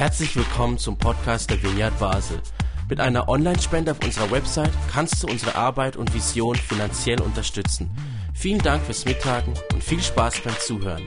[0.00, 2.40] Herzlich willkommen zum Podcast der Vineyard Basel.
[2.88, 7.90] Mit einer Online-Spende auf unserer Website kannst du unsere Arbeit und Vision finanziell unterstützen.
[8.32, 11.06] Vielen Dank fürs Mittagen und viel Spaß beim Zuhören.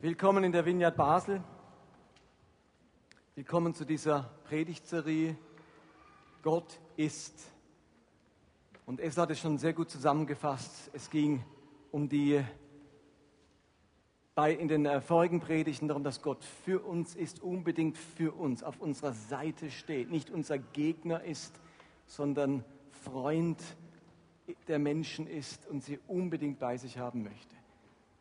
[0.00, 1.42] Willkommen in der Vineyard Basel.
[3.34, 5.36] Willkommen zu dieser Predigtserie
[6.44, 7.50] Gott ist.
[8.86, 10.92] Und es hat es schon sehr gut zusammengefasst.
[10.92, 11.42] Es ging
[11.90, 12.40] um die
[14.38, 18.62] bei in den äh, vorigen Predigten darum, dass Gott für uns ist, unbedingt für uns,
[18.62, 21.52] auf unserer Seite steht, nicht unser Gegner ist,
[22.06, 22.64] sondern
[23.02, 23.60] Freund
[24.68, 27.56] der Menschen ist und sie unbedingt bei sich haben möchte.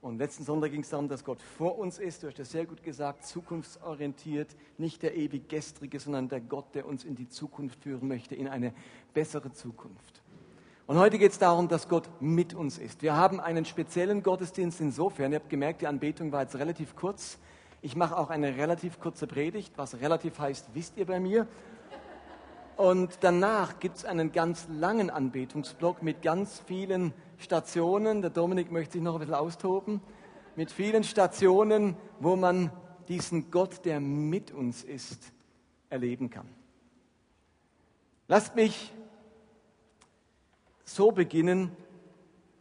[0.01, 2.65] Und letzten Sonntag ging es darum, dass Gott vor uns ist, du hast das sehr
[2.65, 7.83] gut gesagt, zukunftsorientiert, nicht der ewig gestrige, sondern der Gott, der uns in die Zukunft
[7.83, 8.73] führen möchte, in eine
[9.13, 10.23] bessere Zukunft.
[10.87, 13.01] Und heute geht es darum, dass Gott mit uns ist.
[13.01, 15.33] Wir haben einen speziellen Gottesdienst insofern.
[15.33, 17.39] Ihr habt gemerkt, die Anbetung war jetzt relativ kurz.
[17.81, 19.73] Ich mache auch eine relativ kurze Predigt.
[19.75, 21.45] Was relativ heißt, wisst ihr bei mir.
[22.77, 28.21] Und danach gibt es einen ganz langen Anbetungsblock mit ganz vielen Stationen.
[28.21, 29.99] Der Dominik möchte sich noch ein bisschen austoben.
[30.55, 32.71] Mit vielen Stationen, wo man
[33.09, 35.33] diesen Gott, der mit uns ist,
[35.89, 36.47] erleben kann.
[38.29, 38.93] Lasst mich
[40.87, 41.71] so beginnen.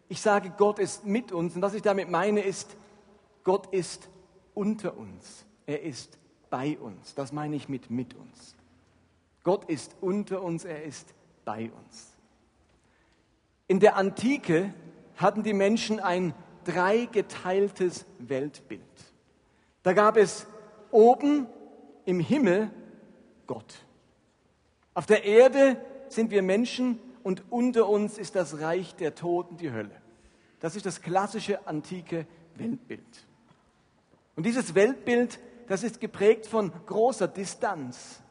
[0.08, 2.76] Ich sage, Gott ist mit uns und was ich damit meine ist,
[3.44, 4.08] Gott ist
[4.54, 5.46] unter uns.
[5.66, 6.18] Er ist
[6.50, 7.14] bei uns.
[7.14, 8.56] Das meine ich mit mit uns.
[9.42, 12.12] Gott ist unter uns, er ist bei uns.
[13.68, 14.74] In der Antike
[15.16, 18.82] hatten die Menschen ein dreigeteiltes Weltbild.
[19.82, 20.46] Da gab es
[20.90, 21.46] oben
[22.04, 22.70] im Himmel
[23.46, 23.74] Gott.
[24.94, 29.72] Auf der Erde sind wir Menschen und unter uns ist das Reich der Toten, die
[29.72, 30.00] Hölle.
[30.60, 32.24] Das ist das klassische antike
[32.54, 33.26] Weltbild.
[34.36, 38.22] Und dieses Weltbild, das ist geprägt von großer Distanz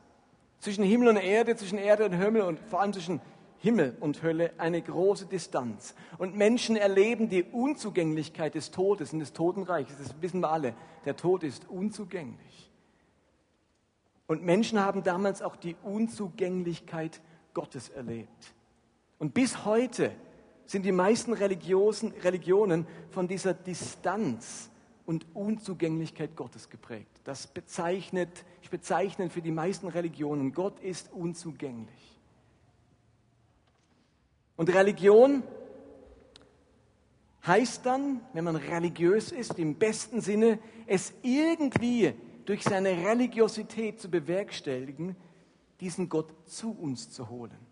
[0.60, 3.20] zwischen Himmel und Erde, zwischen Erde und Himmel und vor allem zwischen
[3.58, 5.94] Himmel und Hölle eine große Distanz.
[6.18, 9.98] Und Menschen erleben die Unzugänglichkeit des Todes und des Totenreiches.
[9.98, 10.74] Das wissen wir alle.
[11.04, 12.72] Der Tod ist unzugänglich.
[14.26, 17.20] Und Menschen haben damals auch die Unzugänglichkeit
[17.54, 18.56] Gottes erlebt.
[19.20, 20.12] Und bis heute
[20.66, 24.70] sind die meisten Religionen von dieser Distanz
[25.06, 27.22] und Unzugänglichkeit Gottes geprägt.
[27.24, 32.20] Das bezeichnet, ich bezeichne für die meisten Religionen, Gott ist unzugänglich.
[34.56, 35.44] Und Religion
[37.46, 42.14] heißt dann, wenn man religiös ist, im besten Sinne, es irgendwie
[42.46, 45.16] durch seine Religiosität zu bewerkstelligen,
[45.80, 47.65] diesen Gott zu uns zu holen.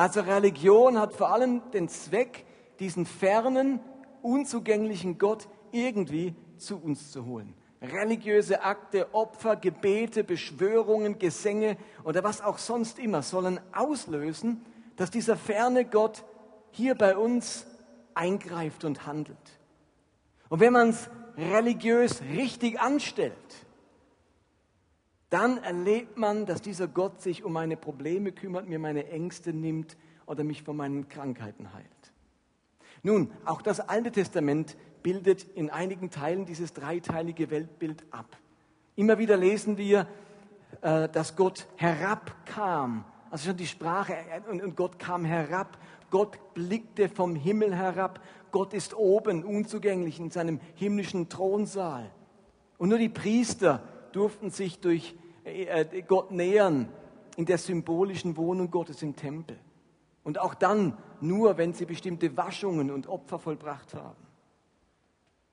[0.00, 2.46] Also Religion hat vor allem den Zweck,
[2.78, 3.80] diesen fernen,
[4.22, 7.52] unzugänglichen Gott irgendwie zu uns zu holen.
[7.82, 14.64] Religiöse Akte, Opfer, Gebete, Beschwörungen, Gesänge oder was auch sonst immer sollen auslösen,
[14.96, 16.24] dass dieser ferne Gott
[16.70, 17.66] hier bei uns
[18.14, 19.36] eingreift und handelt.
[20.48, 23.34] Und wenn man es religiös richtig anstellt,
[25.30, 29.96] dann erlebt man, dass dieser Gott sich um meine Probleme kümmert, mir meine Ängste nimmt
[30.26, 31.86] oder mich von meinen Krankheiten heilt.
[33.02, 38.36] Nun, auch das Alte Testament bildet in einigen Teilen dieses dreiteilige Weltbild ab.
[38.96, 40.06] Immer wieder lesen wir,
[40.82, 43.04] äh, dass Gott herabkam.
[43.30, 44.14] Also schon die Sprache,
[44.50, 45.78] und Gott kam herab.
[46.10, 48.20] Gott blickte vom Himmel herab.
[48.50, 52.10] Gott ist oben, unzugänglich in seinem himmlischen Thronsaal.
[52.78, 55.19] Und nur die Priester durften sich durch äh, äh,
[56.06, 56.88] Gott nähern
[57.36, 59.58] in der symbolischen Wohnung Gottes im Tempel.
[60.22, 64.26] Und auch dann nur, wenn sie bestimmte Waschungen und Opfer vollbracht haben.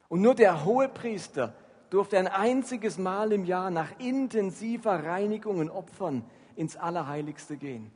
[0.09, 1.53] Und nur der Hohepriester
[1.89, 6.23] durfte ein einziges Mal im Jahr nach intensiver Reinigung und Opfern
[6.55, 7.91] ins Allerheiligste gehen,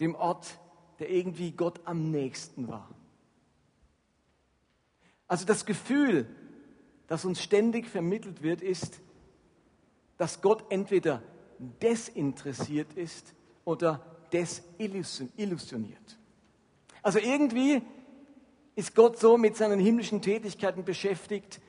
[0.00, 0.58] dem Ort,
[0.98, 2.88] der irgendwie Gott am nächsten war.
[5.28, 6.26] Also das Gefühl,
[7.06, 9.00] das uns ständig vermittelt wird, ist,
[10.18, 11.22] dass Gott entweder
[11.58, 13.34] desinteressiert ist
[13.64, 14.00] oder
[14.32, 16.18] desillusioniert.
[17.02, 17.82] Also irgendwie
[18.74, 21.60] ist Gott so mit seinen himmlischen Tätigkeiten beschäftigt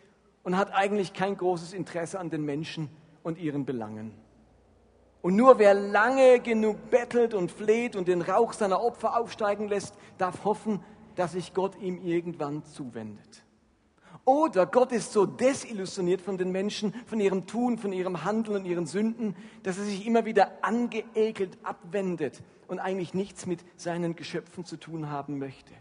[0.43, 2.89] und hat eigentlich kein großes Interesse an den Menschen
[3.23, 4.13] und ihren Belangen.
[5.21, 9.95] Und nur wer lange genug bettelt und fleht und den Rauch seiner Opfer aufsteigen lässt,
[10.17, 10.81] darf hoffen,
[11.15, 13.43] dass sich Gott ihm irgendwann zuwendet.
[14.29, 18.65] Oder Gott ist so desillusioniert von den Menschen, von ihrem Tun, von ihrem Handeln und
[18.65, 24.65] ihren Sünden, dass er sich immer wieder angeekelt abwendet und eigentlich nichts mit seinen Geschöpfen
[24.65, 25.73] zu tun haben möchte.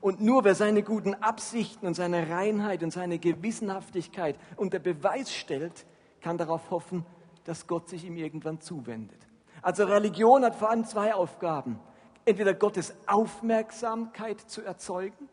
[0.00, 5.86] Und nur wer seine guten Absichten und seine Reinheit und seine Gewissenhaftigkeit unter Beweis stellt,
[6.20, 7.06] kann darauf hoffen,
[7.44, 9.28] dass Gott sich ihm irgendwann zuwendet.
[9.62, 11.78] Also Religion hat vor allem zwei Aufgaben.
[12.24, 15.28] Entweder Gottes Aufmerksamkeit zu erzeugen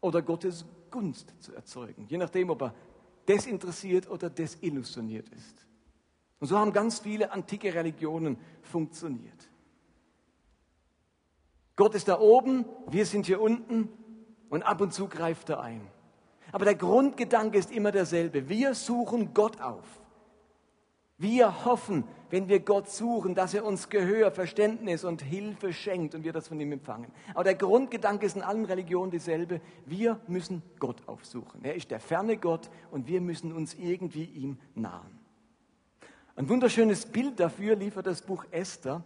[0.00, 2.74] oder Gottes Gunst zu erzeugen, je nachdem, ob er
[3.26, 5.66] desinteressiert oder desillusioniert ist.
[6.40, 9.50] Und so haben ganz viele antike Religionen funktioniert.
[11.76, 13.88] Gott ist da oben, wir sind hier unten
[14.48, 15.86] und ab und zu greift er ein.
[16.50, 18.48] Aber der Grundgedanke ist immer derselbe.
[18.48, 19.84] Wir suchen Gott auf.
[21.20, 26.22] Wir hoffen, wenn wir Gott suchen, dass er uns Gehör, Verständnis und Hilfe schenkt und
[26.22, 27.10] wir das von ihm empfangen.
[27.34, 29.60] Aber der Grundgedanke ist in allen Religionen dieselbe.
[29.84, 31.64] Wir müssen Gott aufsuchen.
[31.64, 35.18] Er ist der ferne Gott und wir müssen uns irgendwie ihm nahen.
[36.36, 39.02] Ein wunderschönes Bild dafür liefert das Buch Esther.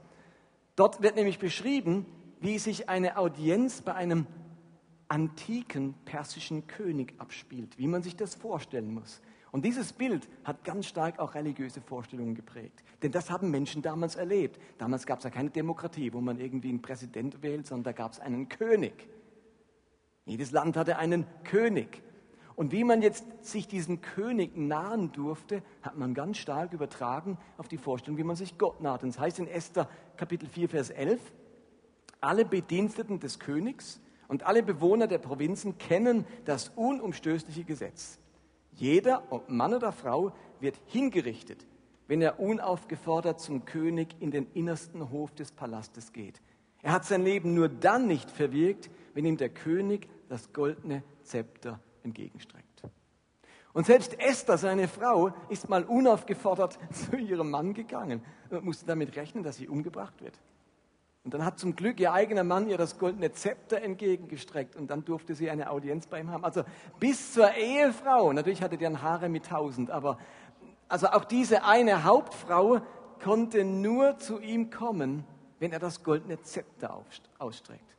[0.76, 2.04] Dort wird nämlich beschrieben,
[2.40, 4.26] wie sich eine Audienz bei einem
[5.08, 9.22] antiken persischen König abspielt, wie man sich das vorstellen muss.
[9.52, 12.82] Und dieses Bild hat ganz stark auch religiöse Vorstellungen geprägt.
[13.02, 14.58] Denn das haben Menschen damals erlebt.
[14.78, 18.12] Damals gab es ja keine Demokratie, wo man irgendwie einen Präsident wählt, sondern da gab
[18.12, 19.08] es einen König.
[20.24, 22.02] Jedes Land hatte einen König.
[22.56, 27.68] Und wie man jetzt sich diesem König nahen durfte, hat man ganz stark übertragen auf
[27.68, 29.02] die Vorstellung, wie man sich Gott naht.
[29.02, 31.20] Und das heißt in Esther Kapitel 4, Vers 11,
[32.22, 38.18] alle Bediensteten des Königs und alle Bewohner der Provinzen kennen das unumstößliche Gesetz.
[38.72, 41.66] Jeder, ob Mann oder Frau, wird hingerichtet,
[42.06, 46.40] wenn er unaufgefordert zum König in den innersten Hof des Palastes geht.
[46.82, 51.80] Er hat sein Leben nur dann nicht verwirkt, wenn ihm der König das goldene Zepter
[52.02, 52.82] entgegenstreckt.
[53.72, 59.16] Und selbst Esther, seine Frau, ist mal unaufgefordert zu ihrem Mann gegangen und musste damit
[59.16, 60.38] rechnen, dass sie umgebracht wird.
[61.24, 65.04] Und dann hat zum Glück ihr eigener Mann ihr das goldene Zepter entgegengestreckt und dann
[65.04, 66.44] durfte sie eine Audienz bei ihm haben.
[66.44, 66.64] Also
[66.98, 70.18] bis zur Ehefrau, natürlich hatte die ein Haare mit tausend, aber
[70.88, 72.80] also auch diese eine Hauptfrau
[73.22, 75.24] konnte nur zu ihm kommen,
[75.60, 77.04] wenn er das goldene Zepter
[77.38, 77.96] ausstreckt.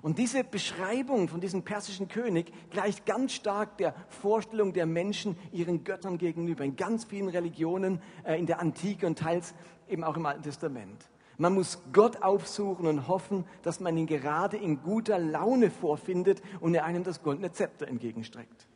[0.00, 5.84] Und diese Beschreibung von diesem persischen König gleicht ganz stark der Vorstellung der Menschen ihren
[5.84, 9.54] Göttern gegenüber in ganz vielen Religionen äh, in der Antike und teils
[9.88, 11.11] eben auch im Alten Testament.
[11.42, 16.72] Man muss Gott aufsuchen und hoffen, dass man ihn gerade in guter Laune vorfindet und
[16.72, 18.68] er einem das goldene Zepter entgegenstreckt.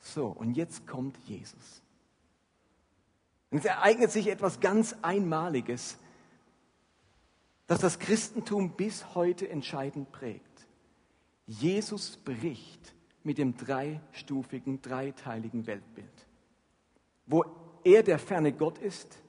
[0.00, 1.80] So, und jetzt kommt Jesus.
[3.52, 5.96] Und es ereignet sich etwas ganz Einmaliges,
[7.68, 10.66] das das Christentum bis heute entscheidend prägt.
[11.46, 16.26] Jesus bricht mit dem dreistufigen, dreiteiligen Weltbild,
[17.26, 17.44] wo
[17.84, 19.22] er der ferne Gott ist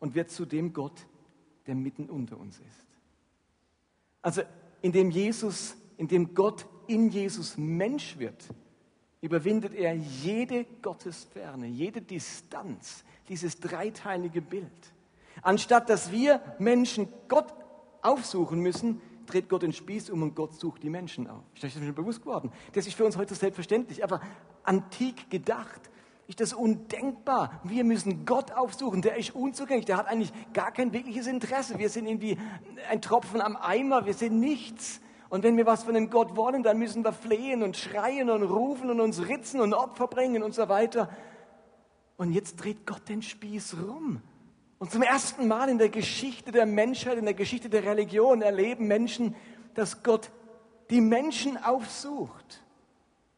[0.00, 1.06] und wird zu dem Gott,
[1.66, 2.86] der mitten unter uns ist.
[4.20, 4.42] Also
[4.80, 8.48] indem Jesus, indem Gott in Jesus Mensch wird,
[9.20, 14.66] überwindet er jede Gottesferne, jede Distanz, dieses dreiteilige Bild.
[15.42, 17.52] Anstatt dass wir Menschen Gott
[18.02, 21.42] aufsuchen müssen, dreht Gott den Spieß um und Gott sucht die Menschen auf.
[21.54, 22.52] Ist euch das schon bewusst geworden?
[22.72, 24.20] Das ist für uns heute selbstverständlich, aber
[24.64, 25.90] antik gedacht
[26.28, 27.60] ist das undenkbar.
[27.64, 29.02] Wir müssen Gott aufsuchen.
[29.02, 29.86] Der ist unzugänglich.
[29.86, 31.78] Der hat eigentlich gar kein wirkliches Interesse.
[31.78, 32.38] Wir sind irgendwie
[32.90, 34.06] ein Tropfen am Eimer.
[34.06, 35.00] Wir sind nichts.
[35.28, 38.42] Und wenn wir was von dem Gott wollen, dann müssen wir flehen und schreien und
[38.42, 41.08] rufen und uns ritzen und Opfer bringen und so weiter.
[42.16, 44.20] Und jetzt dreht Gott den Spieß rum.
[44.78, 48.86] Und zum ersten Mal in der Geschichte der Menschheit, in der Geschichte der Religion erleben
[48.86, 49.34] Menschen,
[49.74, 50.30] dass Gott
[50.90, 52.62] die Menschen aufsucht.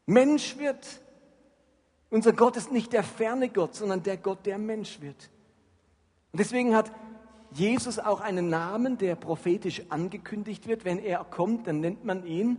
[0.05, 1.01] Mensch wird
[2.15, 5.29] unser Gott ist nicht der ferne Gott, sondern der Gott, der Mensch wird.
[6.31, 6.89] Und deswegen hat
[7.51, 10.85] Jesus auch einen Namen, der prophetisch angekündigt wird.
[10.85, 12.57] Wenn er kommt, dann nennt man ihn.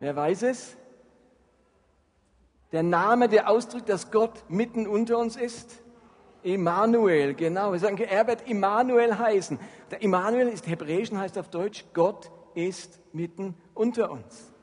[0.00, 0.74] Wer weiß es?
[2.72, 5.82] Der Name, der ausdrückt, dass Gott mitten unter uns ist.
[6.42, 7.72] Immanuel, genau.
[7.72, 9.58] Wir sagen, er wird Immanuel heißen.
[9.90, 14.54] Der Immanuel ist hebräisch und heißt auf Deutsch, Gott ist mitten unter uns.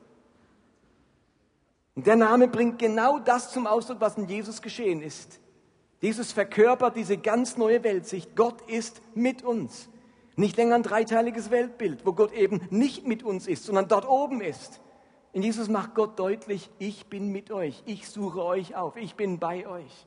[1.96, 5.40] Und der Name bringt genau das zum Ausdruck, was in Jesus geschehen ist.
[6.00, 8.36] Jesus verkörpert diese ganz neue Weltsicht.
[8.36, 9.88] Gott ist mit uns.
[10.36, 14.42] Nicht länger ein dreiteiliges Weltbild, wo Gott eben nicht mit uns ist, sondern dort oben
[14.42, 14.80] ist.
[15.32, 19.38] In Jesus macht Gott deutlich, ich bin mit euch, ich suche euch auf, ich bin
[19.38, 20.06] bei euch.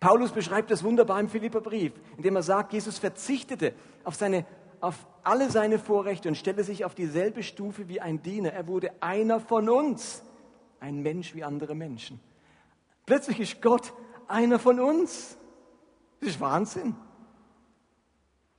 [0.00, 3.74] Paulus beschreibt das wunderbar im Philipperbrief, indem er sagt, Jesus verzichtete
[4.04, 4.46] auf, seine,
[4.80, 8.52] auf alle seine Vorrechte und stellte sich auf dieselbe Stufe wie ein Diener.
[8.52, 10.22] Er wurde einer von uns
[10.80, 12.20] ein Mensch wie andere Menschen.
[13.06, 13.92] Plötzlich ist Gott
[14.26, 15.36] einer von uns.
[16.20, 16.94] Das ist Wahnsinn.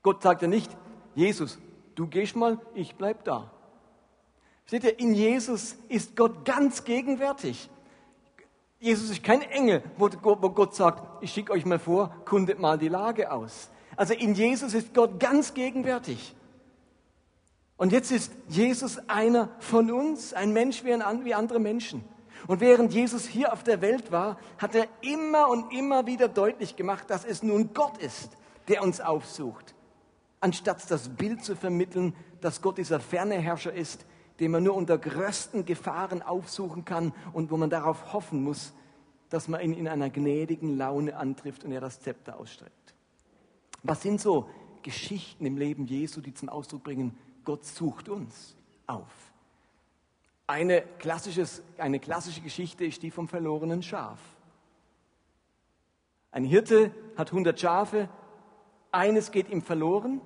[0.01, 0.75] Gott sagt ja nicht,
[1.15, 1.59] Jesus,
[1.95, 3.51] du gehst mal, ich bleib da.
[4.65, 7.69] Seht ihr, in Jesus ist Gott ganz gegenwärtig.
[8.79, 12.87] Jesus ist kein Engel, wo Gott sagt, ich schicke euch mal vor, kundet mal die
[12.87, 13.69] Lage aus.
[13.97, 16.33] Also in Jesus ist Gott ganz gegenwärtig.
[17.79, 22.03] Und jetzt ist Jesus einer von uns, ein Mensch wie, ein, wie andere Menschen.
[22.45, 26.75] Und während Jesus hier auf der Welt war, hat er immer und immer wieder deutlich
[26.75, 28.31] gemacht, dass es nun Gott ist,
[28.67, 29.75] der uns aufsucht.
[30.41, 34.05] Anstatt das Bild zu vermitteln, dass Gott dieser ferne Herrscher ist,
[34.41, 38.73] den man nur unter größten Gefahren aufsuchen kann und wo man darauf hoffen muss,
[39.29, 42.93] dass man ihn in einer gnädigen Laune antrifft und er das Zepter ausstreckt.
[43.83, 44.49] Was sind so
[44.83, 48.55] Geschichten im Leben Jesu, die zum Ausdruck bringen, Gott sucht uns
[48.87, 49.07] auf?
[50.47, 50.83] Eine,
[51.77, 54.19] eine klassische Geschichte ist die vom verlorenen Schaf.
[56.31, 58.09] Ein Hirte hat 100 Schafe,
[58.91, 60.21] eines geht ihm verloren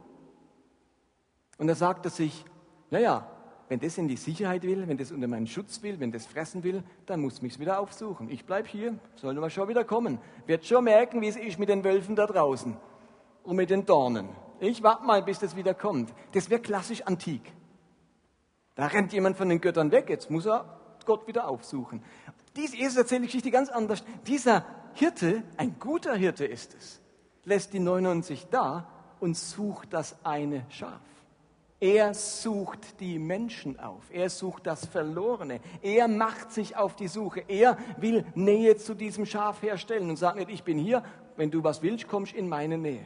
[1.57, 2.45] und er sagt er sich,
[2.89, 3.27] naja,
[3.69, 6.63] wenn das in die Sicherheit will, wenn das unter meinen Schutz will, wenn das fressen
[6.63, 8.29] will, dann muss mich wieder aufsuchen.
[8.29, 10.19] Ich bleibe hier, soll aber schon wieder kommen.
[10.45, 12.77] Wird schon merken, wie es ist mit den Wölfen da draußen
[13.43, 14.29] und mit den Dornen.
[14.63, 16.13] Ich warte mal, bis das wieder kommt.
[16.31, 17.41] Das wäre klassisch antik.
[18.75, 22.01] Da rennt jemand von den Göttern weg, jetzt muss er Gott wieder aufsuchen.
[22.55, 24.05] Dies ist erzählt die Geschichte ganz anders.
[24.25, 27.01] Dieser Hirte, ein guter Hirte ist es,
[27.43, 28.87] lässt die 99 da
[29.19, 31.01] und sucht das eine Schaf.
[31.81, 34.03] Er sucht die Menschen auf.
[34.11, 35.59] Er sucht das Verlorene.
[35.81, 37.43] Er macht sich auf die Suche.
[37.49, 41.03] Er will Nähe zu diesem Schaf herstellen und sagt nicht, ich bin hier,
[41.35, 43.03] wenn du was willst, kommst in meine Nähe.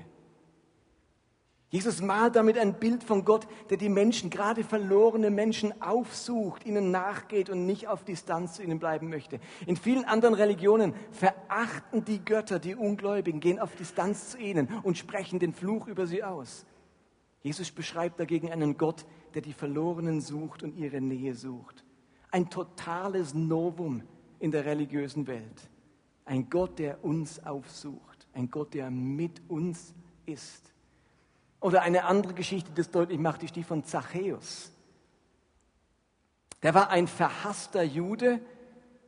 [1.70, 6.92] Jesus malt damit ein Bild von Gott, der die Menschen, gerade verlorene Menschen, aufsucht, ihnen
[6.92, 9.42] nachgeht und nicht auf Distanz zu ihnen bleiben möchte.
[9.66, 14.98] In vielen anderen Religionen verachten die Götter die Ungläubigen, gehen auf Distanz zu ihnen und
[14.98, 16.66] sprechen den Fluch über sie aus.
[17.42, 21.84] Jesus beschreibt dagegen einen Gott, der die Verlorenen sucht und ihre Nähe sucht.
[22.32, 24.04] Ein totales Novum
[24.40, 25.70] in der religiösen Welt.
[26.24, 28.28] Ein Gott, der uns aufsucht.
[28.34, 29.94] Ein Gott, der mit uns
[30.26, 30.74] ist.
[31.60, 34.72] Oder eine andere Geschichte, die das deutlich macht, ist die von Zachäus.
[36.64, 38.40] Der war ein verhasster Jude,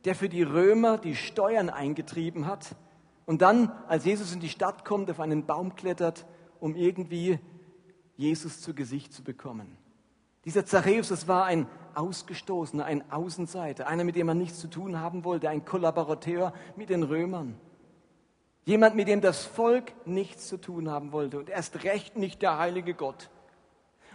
[0.04, 2.74] der für die Römer die Steuern eingetrieben hat
[3.26, 6.26] und dann, als Jesus in die Stadt kommt, auf einen Baum klettert,
[6.58, 7.38] um irgendwie
[8.16, 9.76] Jesus zu Gesicht zu bekommen.
[10.44, 15.00] Dieser Zachäus, das war ein Ausgestoßener, ein Außenseiter, einer, mit dem man nichts zu tun
[15.00, 17.58] haben wollte, ein Kollaborateur mit den Römern.
[18.64, 22.58] Jemand, mit dem das Volk nichts zu tun haben wollte und erst recht nicht der
[22.58, 23.30] heilige Gott.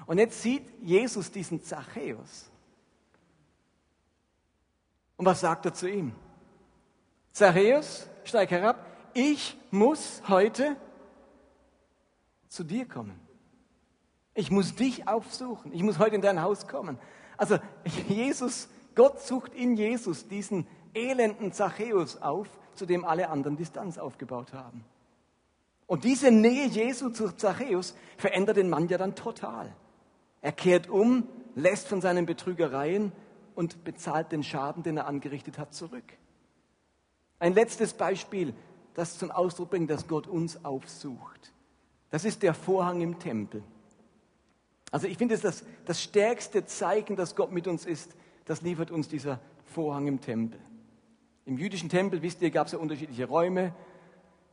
[0.05, 2.51] Und jetzt sieht Jesus diesen Zachäus.
[5.17, 6.13] Und was sagt er zu ihm?
[7.31, 10.75] Zachäus, steig herab, ich muss heute
[12.47, 13.19] zu dir kommen.
[14.33, 15.73] Ich muss dich aufsuchen.
[15.73, 16.99] Ich muss heute in dein Haus kommen.
[17.37, 17.57] Also
[18.07, 24.53] Jesus, Gott sucht in Jesus diesen elenden Zachäus auf, zu dem alle anderen Distanz aufgebaut
[24.53, 24.83] haben.
[25.87, 29.71] Und diese Nähe Jesu zu Zachäus verändert den Mann ja dann total.
[30.41, 33.11] Er kehrt um, lässt von seinen Betrügereien
[33.55, 36.03] und bezahlt den Schaden, den er angerichtet hat, zurück.
[37.39, 38.53] Ein letztes Beispiel,
[38.93, 41.53] das zum Ausdruck bringt, dass Gott uns aufsucht.
[42.09, 43.63] Das ist der Vorhang im Tempel.
[44.91, 49.07] Also ich finde, das, das stärkste Zeichen, dass Gott mit uns ist, das liefert uns
[49.07, 50.59] dieser Vorhang im Tempel.
[51.45, 53.73] Im jüdischen Tempel, wisst ihr, gab es ja unterschiedliche Räume.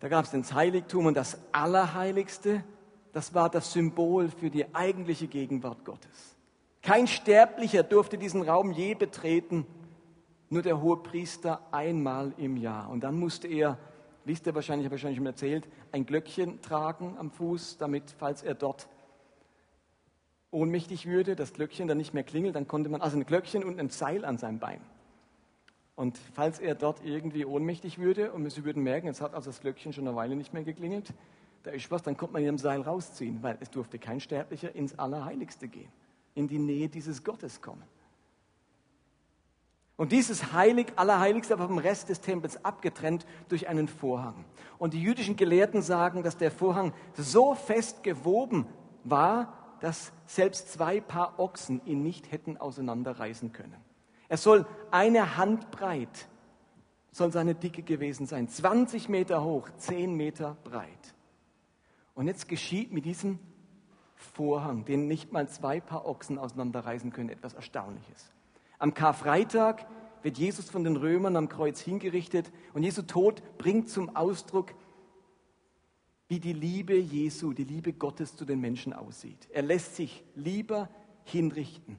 [0.01, 2.65] Da gab es das Heiligtum und das Allerheiligste,
[3.13, 6.37] das war das Symbol für die eigentliche Gegenwart Gottes.
[6.83, 9.67] Kein Sterblicher durfte diesen Raum je betreten,
[10.51, 12.91] nur der hohe Priester einmal im Jahr.
[12.91, 13.79] Und dann musste er,
[14.25, 18.43] wisst ihr wahrscheinlich, habe ich wahrscheinlich schon erzählt, ein Glöckchen tragen am Fuß, damit, falls
[18.43, 18.89] er dort
[20.51, 23.79] ohnmächtig würde, das Glöckchen dann nicht mehr klingelt, dann konnte man, also ein Glöckchen und
[23.81, 24.81] ein Seil an seinem Bein.
[25.95, 29.61] Und falls er dort irgendwie ohnmächtig würde und Sie würden merken, jetzt hat also das
[29.61, 31.13] Glöckchen schon eine Weile nicht mehr geklingelt,
[31.63, 34.75] da ist was, dann konnte man ihn am Seil rausziehen, weil es durfte kein Sterblicher
[34.75, 35.93] ins Allerheiligste gehen,
[36.35, 37.85] in die Nähe dieses Gottes kommen.
[39.97, 44.45] Und dieses Heilig, Allerheiligste aber vom Rest des Tempels abgetrennt durch einen Vorhang.
[44.79, 48.67] Und die jüdischen Gelehrten sagen, dass der Vorhang so fest gewoben
[49.05, 53.77] war, dass selbst zwei Paar Ochsen ihn nicht hätten auseinanderreißen können.
[54.33, 56.27] Er soll eine Hand breit,
[57.11, 61.15] soll seine Dicke gewesen sein, 20 Meter hoch, 10 Meter breit.
[62.15, 63.39] Und jetzt geschieht mit diesem
[64.17, 68.33] Vorhang, den nicht mal zwei Paar Ochsen auseinanderreißen können, etwas Erstaunliches.
[68.79, 69.87] Am Karfreitag
[70.23, 74.73] wird Jesus von den Römern am Kreuz hingerichtet und Jesu Tod bringt zum Ausdruck,
[76.29, 79.47] wie die Liebe Jesu, die Liebe Gottes zu den Menschen aussieht.
[79.53, 80.89] Er lässt sich lieber
[81.25, 81.99] hinrichten,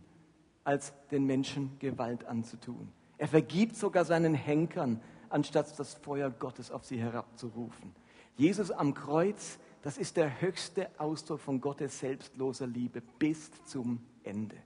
[0.63, 2.91] als den Menschen Gewalt anzutun.
[3.17, 7.95] Er vergibt sogar seinen Henkern, anstatt das Feuer Gottes auf sie herabzurufen.
[8.35, 14.57] Jesus am Kreuz, das ist der höchste Ausdruck von Gottes selbstloser Liebe bis zum Ende.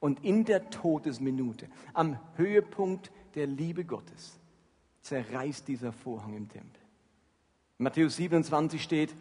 [0.00, 4.38] Und in der Todesminute, am Höhepunkt der Liebe Gottes,
[5.00, 6.80] zerreißt dieser Vorhang im Tempel.
[7.78, 9.14] In Matthäus 27 steht,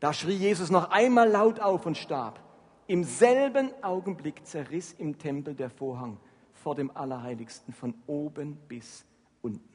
[0.00, 2.40] da schrie Jesus noch einmal laut auf und starb.
[2.86, 6.18] Im selben Augenblick zerriss im Tempel der Vorhang
[6.52, 9.04] vor dem Allerheiligsten von oben bis
[9.40, 9.72] unten.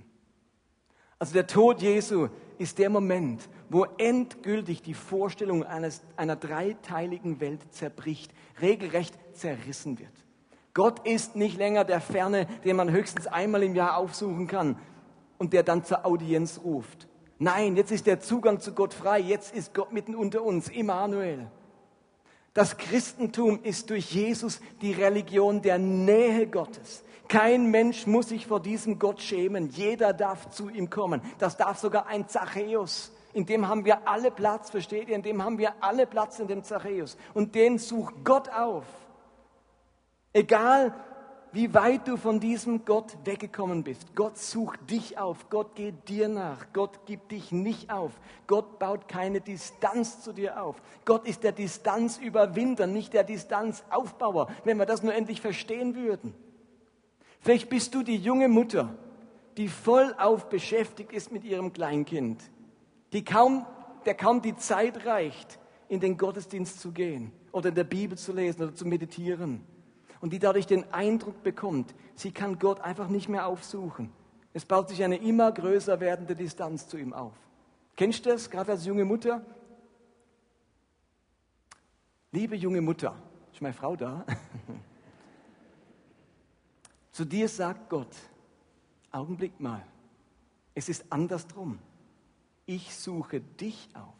[1.19, 2.27] Also der Tod Jesu
[2.59, 10.11] ist der Moment, wo endgültig die Vorstellung eines, einer dreiteiligen Welt zerbricht, regelrecht zerrissen wird.
[10.75, 14.77] Gott ist nicht länger der Ferne, den man höchstens einmal im Jahr aufsuchen kann
[15.39, 17.07] und der dann zur Audienz ruft.
[17.39, 21.47] Nein, jetzt ist der Zugang zu Gott frei, jetzt ist Gott mitten unter uns, Immanuel.
[22.57, 27.03] Das Christentum ist durch Jesus die Religion der Nähe Gottes.
[27.27, 29.69] Kein Mensch muss sich vor diesem Gott schämen.
[29.69, 31.21] Jeder darf zu ihm kommen.
[31.37, 33.11] Das darf sogar ein Zachäus.
[33.33, 35.15] In dem haben wir alle Platz, versteht ihr?
[35.15, 37.15] In dem haben wir alle Platz in dem Zachäus.
[37.35, 38.85] Und den sucht Gott auf.
[40.33, 40.95] Egal,
[41.51, 44.15] wie weit du von diesem Gott weggekommen bist.
[44.15, 45.49] Gott sucht dich auf.
[45.49, 46.67] Gott geht dir nach.
[46.73, 48.11] Gott gibt dich nicht auf.
[48.47, 50.75] Gott baut keine Distanz zu dir auf.
[51.05, 54.47] Gott ist der Distanzüberwinder, nicht der Distanzaufbauer.
[54.65, 56.33] Wenn wir das nur endlich verstehen würden.
[57.39, 58.93] Vielleicht bist du die junge Mutter,
[59.55, 62.41] die vollauf beschäftigt ist mit ihrem Kleinkind,
[63.13, 63.65] die kaum,
[64.05, 68.33] der kaum die Zeit reicht, in den Gottesdienst zu gehen oder in der Bibel zu
[68.33, 69.63] lesen oder zu meditieren
[70.21, 74.11] und die dadurch den Eindruck bekommt, sie kann Gott einfach nicht mehr aufsuchen.
[74.53, 77.33] Es baut sich eine immer größer werdende Distanz zu ihm auf.
[77.95, 79.45] Kennst du das, gerade als junge Mutter?
[82.31, 83.15] Liebe junge Mutter,
[83.51, 84.25] ist meine Frau da?
[87.11, 88.15] zu dir sagt Gott,
[89.11, 89.83] Augenblick mal,
[90.75, 91.79] es ist andersrum.
[92.67, 94.13] Ich suche dich auf.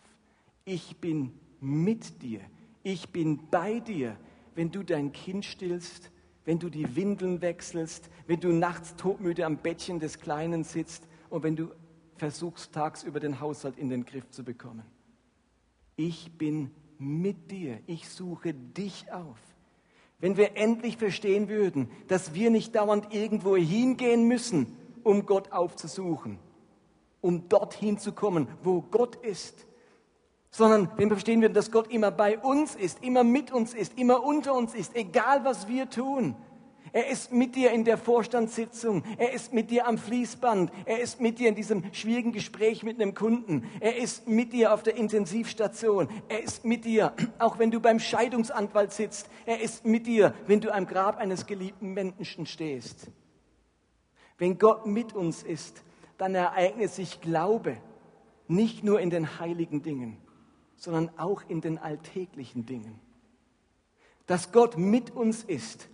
[0.65, 2.41] Ich bin mit dir.
[2.81, 4.17] Ich bin bei dir
[4.57, 6.09] wenn du dein Kind stillst,
[6.43, 11.43] wenn du die Windeln wechselst, wenn du nachts todmüde am Bettchen des Kleinen sitzt und
[11.43, 11.69] wenn du
[12.15, 14.81] versuchst, tagsüber den Haushalt in den Griff zu bekommen.
[15.95, 17.79] Ich bin mit dir.
[17.85, 19.37] Ich suche dich auf.
[20.17, 26.39] Wenn wir endlich verstehen würden, dass wir nicht dauernd irgendwo hingehen müssen, um Gott aufzusuchen,
[27.21, 29.67] um dorthin zu kommen, wo Gott ist,
[30.51, 34.23] sondern wir verstehen würden, dass Gott immer bei uns ist, immer mit uns ist, immer
[34.23, 36.35] unter uns ist, egal was wir tun.
[36.93, 39.03] Er ist mit dir in der Vorstandssitzung.
[39.17, 40.71] Er ist mit dir am Fließband.
[40.85, 43.69] Er ist mit dir in diesem schwierigen Gespräch mit einem Kunden.
[43.79, 46.07] Er ist mit dir auf der Intensivstation.
[46.29, 49.29] Er ist mit dir, auch wenn du beim Scheidungsanwalt sitzt.
[49.45, 53.11] Er ist mit dir, wenn du am Grab eines geliebten Menschen stehst.
[54.37, 55.83] Wenn Gott mit uns ist,
[56.17, 57.77] dann ereignet sich Glaube
[58.47, 60.17] nicht nur in den heiligen Dingen,
[60.77, 62.99] sondern auch in den alltäglichen Dingen.
[64.27, 65.89] Dass Gott mit uns ist,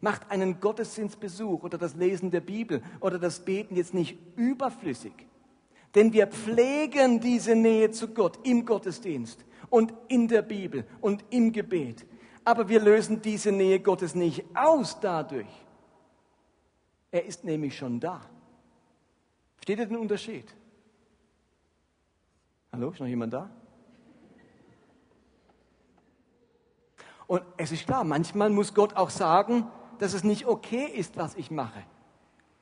[0.00, 5.12] macht einen Gottesdienstbesuch oder das Lesen der Bibel oder das Beten jetzt nicht überflüssig.
[5.94, 11.52] Denn wir pflegen diese Nähe zu Gott im Gottesdienst und in der Bibel und im
[11.52, 12.06] Gebet.
[12.44, 15.50] Aber wir lösen diese Nähe Gottes nicht aus dadurch.
[17.10, 18.20] Er ist nämlich schon da.
[19.56, 20.54] Versteht ihr den Unterschied?
[22.72, 23.50] Hallo, ist noch jemand da?
[27.30, 29.68] Und es ist klar, manchmal muss Gott auch sagen,
[30.00, 31.80] dass es nicht okay ist, was ich mache.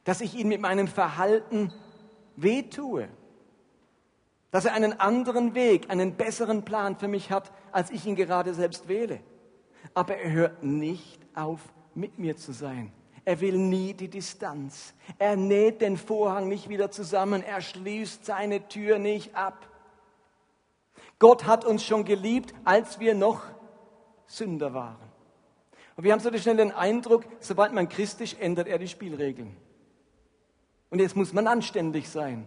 [0.04, 1.72] Dass ich ihn mit meinem Verhalten
[2.36, 3.08] wehtue.
[4.50, 8.52] Dass er einen anderen Weg, einen besseren Plan für mich hat, als ich ihn gerade
[8.52, 9.20] selbst wähle.
[9.94, 11.60] Aber er hört nicht auf,
[11.94, 12.92] mit mir zu sein.
[13.24, 14.92] Er will nie die Distanz.
[15.16, 17.42] Er näht den Vorhang nicht wieder zusammen.
[17.42, 19.66] Er schließt seine Tür nicht ab.
[21.18, 23.44] Gott hat uns schon geliebt, als wir noch
[24.28, 24.96] Sünder waren.
[25.96, 29.56] Und wir haben so schnell den Eindruck, sobald man christlich, ändert er die Spielregeln.
[30.90, 32.46] Und jetzt muss man anständig sein.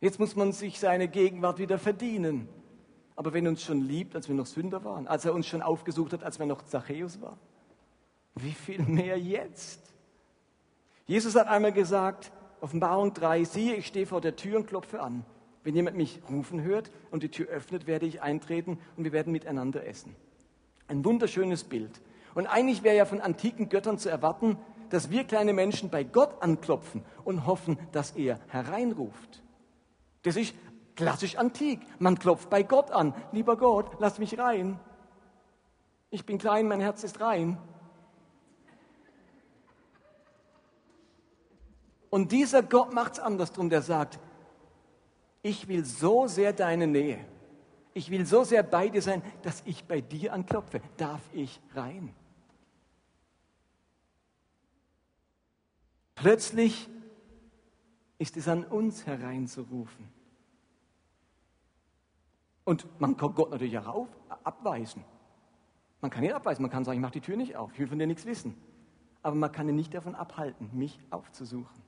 [0.00, 2.48] Jetzt muss man sich seine Gegenwart wieder verdienen.
[3.16, 5.62] Aber wenn er uns schon liebt, als wir noch Sünder waren, als er uns schon
[5.62, 7.38] aufgesucht hat, als wir noch Zachäus waren,
[8.34, 9.92] wie viel mehr jetzt?
[11.06, 15.24] Jesus hat einmal gesagt, Offenbarung 3, siehe, ich stehe vor der Tür und klopfe an.
[15.64, 19.32] Wenn jemand mich rufen hört und die Tür öffnet, werde ich eintreten und wir werden
[19.32, 20.16] miteinander essen.
[20.92, 22.02] Ein wunderschönes Bild.
[22.34, 24.58] Und eigentlich wäre ja von antiken Göttern zu erwarten,
[24.90, 29.42] dass wir kleine Menschen bei Gott anklopfen und hoffen, dass er hereinruft.
[30.22, 30.54] Das ist
[30.94, 31.80] klassisch antik.
[31.98, 33.14] Man klopft bei Gott an.
[33.32, 34.78] Lieber Gott, lass mich rein.
[36.10, 37.56] Ich bin klein, mein Herz ist rein.
[42.10, 44.18] Und dieser Gott macht es andersrum, der sagt,
[45.40, 47.24] ich will so sehr deine Nähe,
[47.94, 50.80] ich will so sehr bei dir sein, dass ich bei dir anklopfe.
[50.96, 52.14] Darf ich rein?
[56.14, 56.88] Plötzlich
[58.18, 60.08] ist es an uns hereinzurufen.
[62.64, 64.06] Und man kann Gott natürlich auch
[64.44, 65.04] abweisen.
[66.00, 67.88] Man kann ihn abweisen, man kann sagen, ich mache die Tür nicht auf, ich will
[67.88, 68.56] von dir nichts wissen.
[69.22, 71.82] Aber man kann ihn nicht davon abhalten, mich aufzusuchen.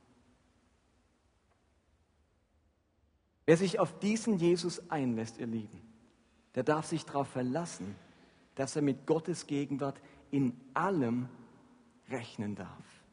[3.45, 5.81] Wer sich auf diesen Jesus einlässt, ihr Lieben,
[6.55, 7.95] der darf sich darauf verlassen,
[8.55, 11.27] dass er mit Gottes Gegenwart in allem
[12.09, 13.03] rechnen darf.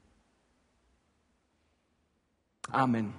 [2.71, 3.13] Amen.